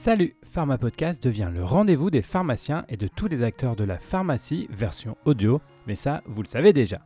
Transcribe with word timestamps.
Salut, 0.00 0.36
Pharma 0.44 0.78
Podcast 0.78 1.20
devient 1.24 1.50
le 1.52 1.64
rendez-vous 1.64 2.08
des 2.08 2.22
pharmaciens 2.22 2.84
et 2.88 2.96
de 2.96 3.08
tous 3.08 3.26
les 3.26 3.42
acteurs 3.42 3.74
de 3.74 3.82
la 3.82 3.98
pharmacie 3.98 4.68
version 4.70 5.16
audio, 5.24 5.60
mais 5.88 5.96
ça, 5.96 6.22
vous 6.24 6.40
le 6.40 6.46
savez 6.46 6.72
déjà. 6.72 7.00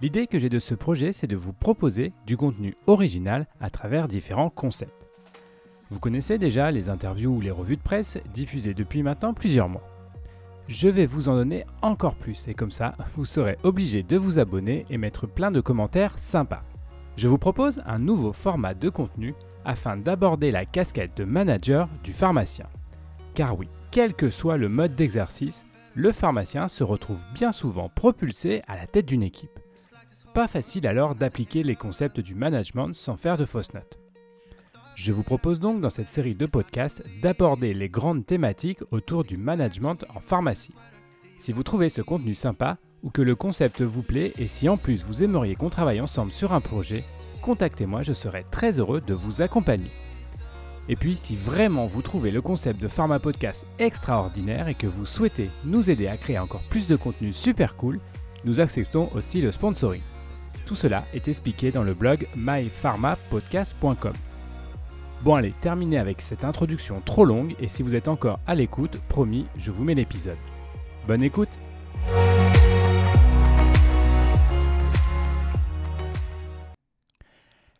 L'idée 0.00 0.26
que 0.26 0.38
j'ai 0.38 0.48
de 0.48 0.58
ce 0.58 0.74
projet, 0.74 1.12
c'est 1.12 1.26
de 1.26 1.36
vous 1.36 1.52
proposer 1.52 2.14
du 2.26 2.38
contenu 2.38 2.74
original 2.86 3.46
à 3.60 3.68
travers 3.68 4.08
différents 4.08 4.48
concepts. 4.48 5.06
Vous 5.90 6.00
connaissez 6.00 6.38
déjà 6.38 6.70
les 6.70 6.88
interviews 6.88 7.36
ou 7.36 7.40
les 7.42 7.50
revues 7.50 7.76
de 7.76 7.82
presse 7.82 8.16
diffusées 8.32 8.72
depuis 8.72 9.02
maintenant 9.02 9.34
plusieurs 9.34 9.68
mois. 9.68 9.86
Je 10.68 10.88
vais 10.88 11.04
vous 11.04 11.28
en 11.28 11.34
donner 11.34 11.66
encore 11.82 12.14
plus 12.14 12.48
et 12.48 12.54
comme 12.54 12.72
ça, 12.72 12.94
vous 13.14 13.26
serez 13.26 13.58
obligé 13.62 14.02
de 14.02 14.16
vous 14.16 14.38
abonner 14.38 14.86
et 14.88 14.96
mettre 14.96 15.26
plein 15.26 15.50
de 15.50 15.60
commentaires 15.60 16.18
sympas. 16.18 16.62
Je 17.18 17.28
vous 17.28 17.36
propose 17.36 17.82
un 17.84 17.98
nouveau 17.98 18.32
format 18.32 18.72
de 18.72 18.88
contenu 18.88 19.34
afin 19.64 19.96
d'aborder 19.96 20.50
la 20.50 20.64
casquette 20.64 21.16
de 21.16 21.24
manager 21.24 21.88
du 22.02 22.12
pharmacien. 22.12 22.66
Car 23.34 23.58
oui, 23.58 23.68
quel 23.90 24.14
que 24.14 24.30
soit 24.30 24.56
le 24.56 24.68
mode 24.68 24.94
d'exercice, 24.94 25.64
le 25.94 26.12
pharmacien 26.12 26.68
se 26.68 26.84
retrouve 26.84 27.22
bien 27.34 27.52
souvent 27.52 27.88
propulsé 27.88 28.62
à 28.68 28.76
la 28.76 28.86
tête 28.86 29.06
d'une 29.06 29.22
équipe. 29.22 29.58
Pas 30.34 30.46
facile 30.46 30.86
alors 30.86 31.14
d'appliquer 31.14 31.62
les 31.62 31.74
concepts 31.74 32.20
du 32.20 32.34
management 32.34 32.94
sans 32.94 33.16
faire 33.16 33.36
de 33.36 33.44
fausses 33.44 33.74
notes. 33.74 33.98
Je 34.94 35.12
vous 35.12 35.22
propose 35.22 35.60
donc 35.60 35.80
dans 35.80 35.90
cette 35.90 36.08
série 36.08 36.34
de 36.34 36.46
podcasts 36.46 37.02
d'aborder 37.22 37.74
les 37.74 37.88
grandes 37.88 38.26
thématiques 38.26 38.82
autour 38.90 39.24
du 39.24 39.36
management 39.36 40.04
en 40.14 40.20
pharmacie. 40.20 40.74
Si 41.38 41.52
vous 41.52 41.62
trouvez 41.62 41.88
ce 41.88 42.02
contenu 42.02 42.34
sympa 42.34 42.76
ou 43.02 43.10
que 43.10 43.22
le 43.22 43.34
concept 43.34 43.80
vous 43.80 44.02
plaît 44.02 44.32
et 44.38 44.46
si 44.46 44.68
en 44.68 44.76
plus 44.76 45.02
vous 45.02 45.22
aimeriez 45.22 45.56
qu'on 45.56 45.70
travaille 45.70 46.00
ensemble 46.00 46.32
sur 46.32 46.52
un 46.52 46.60
projet, 46.60 47.04
contactez-moi, 47.40 48.02
je 48.02 48.12
serai 48.12 48.44
très 48.50 48.78
heureux 48.78 49.00
de 49.00 49.14
vous 49.14 49.42
accompagner. 49.42 49.90
Et 50.88 50.96
puis, 50.96 51.16
si 51.16 51.36
vraiment 51.36 51.86
vous 51.86 52.02
trouvez 52.02 52.30
le 52.30 52.42
concept 52.42 52.80
de 52.80 52.88
Pharma 52.88 53.18
Podcast 53.18 53.66
extraordinaire 53.78 54.68
et 54.68 54.74
que 54.74 54.86
vous 54.86 55.06
souhaitez 55.06 55.50
nous 55.64 55.90
aider 55.90 56.08
à 56.08 56.16
créer 56.16 56.38
encore 56.38 56.62
plus 56.68 56.86
de 56.86 56.96
contenu 56.96 57.32
super 57.32 57.76
cool, 57.76 58.00
nous 58.44 58.60
acceptons 58.60 59.08
aussi 59.14 59.40
le 59.40 59.52
sponsoring. 59.52 60.02
Tout 60.66 60.74
cela 60.74 61.04
est 61.14 61.28
expliqué 61.28 61.70
dans 61.70 61.82
le 61.82 61.94
blog 61.94 62.26
mypharmapodcast.com. 62.36 64.12
Bon 65.22 65.34
allez, 65.34 65.52
terminez 65.60 65.98
avec 65.98 66.22
cette 66.22 66.44
introduction 66.44 67.02
trop 67.04 67.24
longue 67.24 67.54
et 67.60 67.68
si 67.68 67.82
vous 67.82 67.94
êtes 67.94 68.08
encore 68.08 68.40
à 68.46 68.54
l'écoute, 68.54 69.00
promis, 69.08 69.46
je 69.56 69.70
vous 69.70 69.84
mets 69.84 69.94
l'épisode. 69.94 70.38
Bonne 71.06 71.22
écoute 71.22 71.50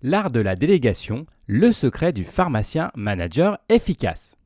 L'art 0.03 0.31
de 0.31 0.41
la 0.41 0.57
délégation, 0.57 1.27
le 1.47 1.73
secret 1.73 2.13
du 2.13 2.25
pharmacien 2.25 2.91
manager 2.95 3.59
efficace. 3.69 4.37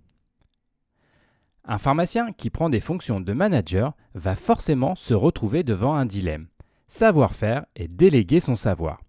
Un 1.65 1.79
pharmacien 1.79 2.33
qui 2.33 2.51
prend 2.51 2.69
des 2.69 2.81
fonctions 2.81 3.21
de 3.21 3.33
manager 3.33 3.95
va 4.15 4.35
forcément 4.35 4.95
se 4.95 5.15
retrouver 5.15 5.63
devant 5.63 5.95
un 5.95 6.07
dilemme 6.07 6.49
savoir 6.95 7.35
faire 7.35 7.67
et 7.77 7.89
déléguer 7.89 8.41
son 8.41 8.55
savoir. 8.55 9.01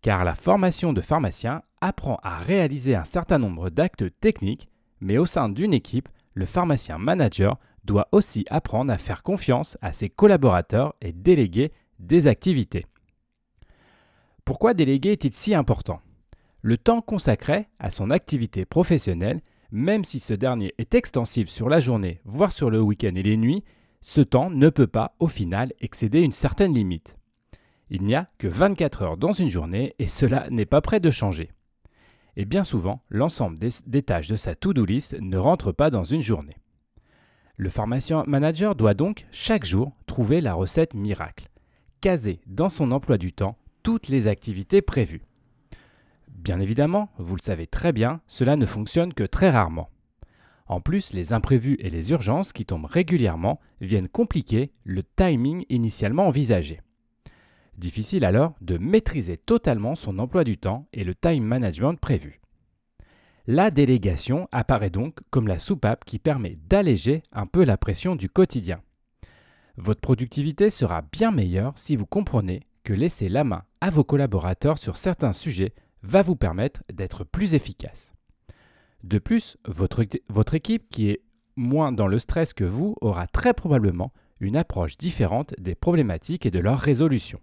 Car 0.00 0.24
la 0.24 0.34
formation 0.34 0.92
de 0.92 1.00
pharmacien 1.00 1.62
apprend 1.80 2.18
à 2.22 2.38
réaliser 2.38 2.94
un 2.94 3.04
certain 3.04 3.38
nombre 3.38 3.70
d'actes 3.70 4.04
techniques, 4.20 4.68
mais 5.00 5.18
au 5.18 5.26
sein 5.26 5.48
d'une 5.48 5.74
équipe, 5.74 6.08
le 6.34 6.46
pharmacien 6.46 6.98
manager 6.98 7.58
doit 7.84 8.08
aussi 8.12 8.44
apprendre 8.48 8.92
à 8.92 8.98
faire 8.98 9.22
confiance 9.22 9.76
à 9.82 9.92
ses 9.92 10.08
collaborateurs 10.08 10.94
et 11.00 11.12
déléguer 11.12 11.72
des 11.98 12.26
activités. 12.26 12.86
Pourquoi 14.48 14.72
déléguer 14.72 15.12
est-il 15.12 15.34
si 15.34 15.54
important? 15.54 16.00
Le 16.62 16.78
temps 16.78 17.02
consacré 17.02 17.68
à 17.78 17.90
son 17.90 18.08
activité 18.08 18.64
professionnelle, 18.64 19.42
même 19.70 20.04
si 20.04 20.20
ce 20.20 20.32
dernier 20.32 20.72
est 20.78 20.94
extensible 20.94 21.50
sur 21.50 21.68
la 21.68 21.80
journée, 21.80 22.22
voire 22.24 22.50
sur 22.50 22.70
le 22.70 22.80
week-end 22.80 23.14
et 23.14 23.22
les 23.22 23.36
nuits, 23.36 23.62
ce 24.00 24.22
temps 24.22 24.48
ne 24.48 24.70
peut 24.70 24.86
pas, 24.86 25.14
au 25.18 25.26
final, 25.26 25.74
excéder 25.80 26.22
une 26.22 26.32
certaine 26.32 26.72
limite. 26.72 27.18
Il 27.90 28.04
n'y 28.04 28.14
a 28.14 28.30
que 28.38 28.48
24 28.48 29.02
heures 29.02 29.16
dans 29.18 29.32
une 29.32 29.50
journée 29.50 29.94
et 29.98 30.06
cela 30.06 30.48
n'est 30.48 30.64
pas 30.64 30.80
prêt 30.80 31.00
de 31.00 31.10
changer. 31.10 31.50
Et 32.38 32.46
bien 32.46 32.64
souvent, 32.64 33.02
l'ensemble 33.10 33.58
des, 33.58 34.00
tâches 34.02 34.28
de 34.28 34.36
sa 34.36 34.54
to-do 34.54 34.86
list 34.86 35.14
ne 35.20 35.36
rentre 35.36 35.72
pas 35.72 35.90
dans 35.90 36.04
une 36.04 36.22
journée. 36.22 36.56
Le 37.58 37.68
pharmacien 37.68 38.24
manager 38.26 38.74
doit 38.74 38.94
donc 38.94 39.26
chaque 39.30 39.66
jour 39.66 39.92
trouver 40.06 40.40
la 40.40 40.54
recette 40.54 40.94
miracle, 40.94 41.50
caser 42.00 42.40
dans 42.46 42.70
son 42.70 42.92
emploi 42.92 43.18
du 43.18 43.34
temps 43.34 43.58
les 44.08 44.26
activités 44.26 44.82
prévues. 44.82 45.22
Bien 46.28 46.60
évidemment, 46.60 47.10
vous 47.18 47.36
le 47.36 47.42
savez 47.42 47.66
très 47.66 47.92
bien, 47.92 48.20
cela 48.26 48.56
ne 48.56 48.66
fonctionne 48.66 49.14
que 49.14 49.24
très 49.24 49.50
rarement. 49.50 49.88
En 50.66 50.80
plus, 50.80 51.14
les 51.14 51.32
imprévus 51.32 51.76
et 51.80 51.88
les 51.88 52.10
urgences 52.10 52.52
qui 52.52 52.66
tombent 52.66 52.84
régulièrement 52.84 53.58
viennent 53.80 54.08
compliquer 54.08 54.72
le 54.84 55.02
timing 55.02 55.64
initialement 55.70 56.26
envisagé. 56.26 56.80
Difficile 57.78 58.24
alors 58.24 58.54
de 58.60 58.76
maîtriser 58.76 59.36
totalement 59.38 59.94
son 59.94 60.18
emploi 60.18 60.44
du 60.44 60.58
temps 60.58 60.86
et 60.92 61.04
le 61.04 61.14
time 61.14 61.44
management 61.44 61.94
prévu. 61.94 62.40
La 63.46 63.70
délégation 63.70 64.48
apparaît 64.52 64.90
donc 64.90 65.20
comme 65.30 65.48
la 65.48 65.58
soupape 65.58 66.04
qui 66.04 66.18
permet 66.18 66.52
d'alléger 66.68 67.22
un 67.32 67.46
peu 67.46 67.64
la 67.64 67.78
pression 67.78 68.14
du 68.14 68.28
quotidien. 68.28 68.82
Votre 69.78 70.00
productivité 70.00 70.68
sera 70.68 71.02
bien 71.02 71.30
meilleure 71.30 71.72
si 71.76 71.96
vous 71.96 72.04
comprenez 72.04 72.67
que 72.88 72.94
laisser 72.94 73.28
la 73.28 73.44
main 73.44 73.64
à 73.82 73.90
vos 73.90 74.02
collaborateurs 74.02 74.78
sur 74.78 74.96
certains 74.96 75.34
sujets 75.34 75.74
va 76.02 76.22
vous 76.22 76.36
permettre 76.36 76.82
d'être 76.90 77.22
plus 77.22 77.52
efficace. 77.52 78.14
De 79.04 79.18
plus, 79.18 79.58
votre, 79.66 80.06
votre, 80.30 80.54
équipe 80.54 80.88
qui 80.88 81.10
est 81.10 81.20
moins 81.54 81.92
dans 81.92 82.06
le 82.06 82.18
stress 82.18 82.54
que 82.54 82.64
vous 82.64 82.96
aura 83.02 83.26
très 83.26 83.52
probablement 83.52 84.14
une 84.40 84.56
approche 84.56 84.96
différente 84.96 85.54
des 85.58 85.74
problématiques 85.74 86.46
et 86.46 86.50
de 86.50 86.60
leur 86.60 86.78
résolution. 86.78 87.42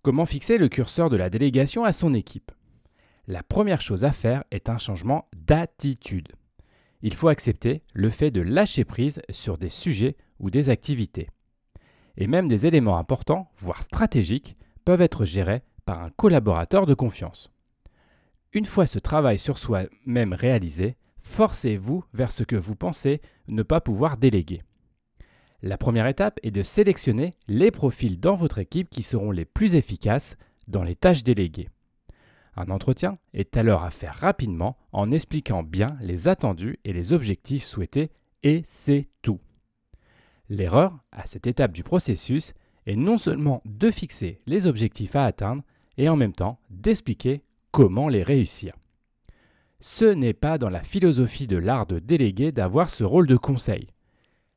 Comment 0.00 0.24
fixer 0.24 0.56
le 0.56 0.68
curseur 0.68 1.10
de 1.10 1.18
la 1.18 1.28
délégation 1.28 1.84
à 1.84 1.92
son 1.92 2.14
équipe? 2.14 2.52
La 3.26 3.42
première 3.42 3.82
chose 3.82 4.04
à 4.04 4.12
faire 4.12 4.42
est 4.50 4.70
un 4.70 4.78
changement 4.78 5.28
d'attitude. 5.36 6.32
Il 7.02 7.12
faut 7.12 7.28
accepter 7.28 7.82
le 7.92 8.08
fait 8.08 8.30
de 8.30 8.40
lâcher 8.40 8.86
prise 8.86 9.20
sur 9.28 9.58
des 9.58 9.68
sujets 9.68 10.16
ou 10.38 10.48
des 10.48 10.70
activités 10.70 11.28
et 12.16 12.26
même 12.26 12.48
des 12.48 12.66
éléments 12.66 12.98
importants, 12.98 13.50
voire 13.56 13.82
stratégiques, 13.82 14.56
peuvent 14.84 15.02
être 15.02 15.24
gérés 15.24 15.62
par 15.84 16.02
un 16.02 16.10
collaborateur 16.10 16.86
de 16.86 16.94
confiance. 16.94 17.50
Une 18.52 18.66
fois 18.66 18.86
ce 18.86 18.98
travail 18.98 19.38
sur 19.38 19.58
soi-même 19.58 20.32
réalisé, 20.32 20.96
forcez-vous 21.20 22.04
vers 22.14 22.32
ce 22.32 22.44
que 22.44 22.56
vous 22.56 22.76
pensez 22.76 23.20
ne 23.48 23.62
pas 23.62 23.80
pouvoir 23.80 24.16
déléguer. 24.16 24.62
La 25.62 25.76
première 25.76 26.06
étape 26.06 26.38
est 26.42 26.50
de 26.50 26.62
sélectionner 26.62 27.32
les 27.48 27.70
profils 27.70 28.20
dans 28.20 28.34
votre 28.34 28.58
équipe 28.58 28.88
qui 28.90 29.02
seront 29.02 29.30
les 29.30 29.44
plus 29.44 29.74
efficaces 29.74 30.36
dans 30.68 30.82
les 30.82 30.94
tâches 30.94 31.24
déléguées. 31.24 31.68
Un 32.56 32.70
entretien 32.70 33.18
est 33.34 33.56
alors 33.56 33.84
à 33.84 33.90
faire 33.90 34.14
rapidement 34.14 34.76
en 34.92 35.10
expliquant 35.10 35.62
bien 35.62 35.96
les 36.00 36.28
attendus 36.28 36.78
et 36.84 36.92
les 36.92 37.12
objectifs 37.12 37.64
souhaités 37.64 38.10
et 38.42 38.62
c'est 38.64 39.06
tout. 39.22 39.40
L'erreur, 40.48 40.98
à 41.12 41.26
cette 41.26 41.46
étape 41.46 41.72
du 41.72 41.82
processus, 41.82 42.54
est 42.86 42.96
non 42.96 43.18
seulement 43.18 43.62
de 43.64 43.90
fixer 43.90 44.40
les 44.46 44.66
objectifs 44.66 45.16
à 45.16 45.24
atteindre, 45.24 45.62
et 45.98 46.08
en 46.08 46.16
même 46.16 46.34
temps 46.34 46.60
d'expliquer 46.70 47.42
comment 47.70 48.08
les 48.08 48.22
réussir. 48.22 48.74
Ce 49.80 50.04
n'est 50.04 50.34
pas 50.34 50.58
dans 50.58 50.68
la 50.68 50.82
philosophie 50.82 51.46
de 51.46 51.56
l'art 51.56 51.86
de 51.86 51.98
déléguer 51.98 52.52
d'avoir 52.52 52.90
ce 52.90 53.04
rôle 53.04 53.26
de 53.26 53.36
conseil. 53.36 53.88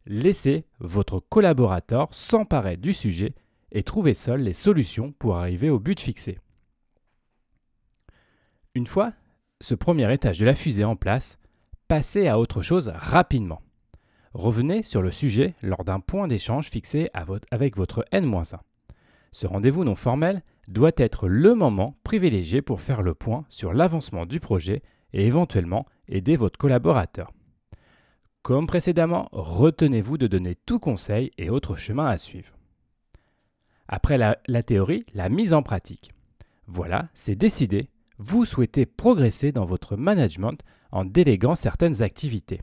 Laissez 0.06 0.66
votre 0.80 1.20
collaborateur 1.20 2.14
s'emparer 2.14 2.78
du 2.78 2.94
sujet 2.94 3.36
et 3.72 3.84
trouver 3.84 4.14
seul 4.14 4.42
les 4.42 4.54
solutions 4.54 5.14
pour 5.14 5.38
arriver 5.38 5.70
au 5.70 5.80
but 5.80 6.00
fixé. 6.00 6.40
Une 8.76 8.88
fois 8.88 9.14
ce 9.62 9.76
premier 9.76 10.12
étage 10.14 10.40
de 10.40 10.46
la 10.46 10.56
fusée 10.56 10.86
en 10.86 10.96
place, 10.96 11.38
passez 11.88 12.28
à 12.28 12.40
autre 12.40 12.62
chose 12.62 12.94
rapidement. 12.96 13.62
Revenez 14.34 14.84
sur 14.84 15.02
le 15.02 15.12
sujet 15.12 15.56
lors 15.64 15.84
d'un 15.84 16.00
point 16.00 16.28
d'échange 16.28 16.70
fixé 16.70 17.10
avec 17.52 17.76
votre 17.76 18.06
N-1. 18.12 18.60
Ce 19.32 19.48
rendez-vous 19.48 19.84
non 19.84 19.96
formel 19.96 20.44
doit 20.68 20.92
être 20.98 21.28
le 21.28 21.56
moment 21.56 21.98
privilégié 22.04 22.62
pour 22.62 22.82
faire 22.82 23.02
le 23.02 23.16
point 23.16 23.46
sur 23.50 23.74
l'avancement 23.74 24.26
du 24.26 24.40
projet 24.40 24.84
et 25.14 25.26
éventuellement 25.26 25.86
aider 26.08 26.36
votre 26.36 26.60
collaborateur. 26.60 27.34
Comme 28.44 28.68
précédemment, 28.68 29.28
retenez-vous 29.32 30.18
de 30.18 30.28
donner 30.28 30.56
tout 30.56 30.80
conseil 30.80 31.32
et 31.38 31.50
autres 31.50 31.76
chemins 31.76 32.08
à 32.08 32.18
suivre. 32.18 32.54
Après 33.88 34.18
la, 34.18 34.64
théorie, 34.64 35.06
la 35.14 35.30
mise 35.30 35.54
en 35.54 35.64
pratique. 35.64 36.12
Voilà, 36.68 37.10
c'est 37.16 37.36
décidé, 37.36 37.90
vous 38.20 38.46
souhaitez 38.46 38.86
progresser 38.86 39.52
dans 39.52 39.66
votre 39.66 39.98
management 39.98 40.62
en 40.92 41.04
déléguant 41.04 41.56
certaines 41.56 42.04
activités 42.04 42.62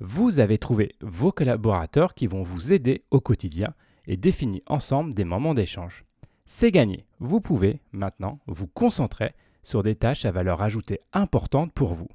vous 0.00 0.40
avez 0.40 0.58
trouvé 0.58 0.94
vos 1.00 1.32
collaborateurs 1.32 2.14
qui 2.14 2.26
vont 2.26 2.42
vous 2.42 2.72
aider 2.72 3.00
au 3.10 3.20
quotidien 3.20 3.74
et 4.06 4.16
définir 4.16 4.60
ensemble 4.66 5.14
des 5.14 5.24
moments 5.24 5.54
d'échange. 5.54 6.04
C'est 6.44 6.70
gagné. 6.70 7.06
Vous 7.18 7.40
pouvez 7.40 7.80
maintenant 7.92 8.38
vous 8.46 8.66
concentrer 8.66 9.34
sur 9.62 9.82
des 9.82 9.96
tâches 9.96 10.24
à 10.24 10.30
valeur 10.30 10.62
ajoutée 10.62 11.00
importante 11.12 11.72
pour 11.72 11.94
vous. 11.94 12.08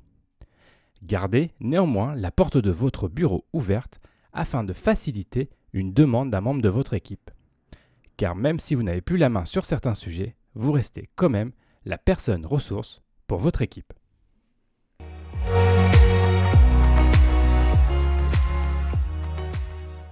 Gardez 1.04 1.52
néanmoins 1.60 2.16
la 2.16 2.32
porte 2.32 2.58
de 2.58 2.72
votre 2.72 3.10
bureau 3.10 3.46
ouverte 3.52 4.00
afin 4.32 4.64
de 4.64 4.74
faciliter 4.74 5.50
une 5.74 5.94
demande 5.94 6.30
d'un 6.30 6.42
membre 6.42 6.62
de 6.62 6.70
votre 6.70 6.94
équipe. 6.94 7.32
Car 8.16 8.36
même 8.36 8.60
si 8.60 8.76
vous 8.76 8.84
n'avez 8.84 9.02
plus 9.02 9.18
la 9.18 9.30
main 9.30 9.46
sur 9.46 9.66
certains 9.66 9.96
sujets, 9.96 10.36
vous 10.54 10.72
restez 10.72 11.10
quand 11.16 11.30
même 11.30 11.52
la 11.86 11.98
personne 11.98 12.46
ressource 12.46 13.02
pour 13.28 13.40
votre 13.40 13.62
équipe. 13.62 13.94